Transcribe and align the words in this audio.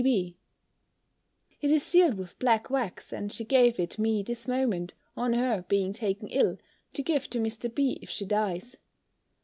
P.B." 0.03 0.35
It 1.61 1.69
is 1.69 1.83
sealed 1.83 2.15
with 2.15 2.39
black 2.39 2.71
wax, 2.71 3.13
and 3.13 3.31
she 3.31 3.45
gave 3.45 3.79
it 3.79 3.99
me 3.99 4.23
this 4.23 4.47
moment, 4.47 4.95
on 5.15 5.33
her 5.33 5.63
being 5.69 5.93
taken 5.93 6.27
ill, 6.29 6.57
to 6.93 7.03
give 7.03 7.29
to 7.29 7.39
Mr. 7.39 7.71
B. 7.71 7.99
if 8.01 8.09
she 8.09 8.25
dies. 8.25 8.77